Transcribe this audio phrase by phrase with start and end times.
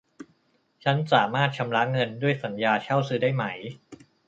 [0.83, 3.43] ฉันสามารถชำระเงินด้วยสัญญาเช่าซื้อได้ไหม